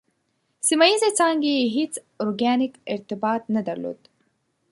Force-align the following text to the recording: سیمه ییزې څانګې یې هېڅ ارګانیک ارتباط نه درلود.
سیمه 0.67 0.85
ییزې 0.89 1.09
څانګې 1.19 1.51
یې 1.57 1.65
هېڅ 1.75 1.93
ارګانیک 2.23 2.73
ارتباط 2.93 3.41
نه 3.55 3.61
درلود. 3.67 3.99